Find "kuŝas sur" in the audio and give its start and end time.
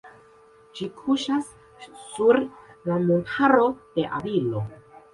1.01-2.41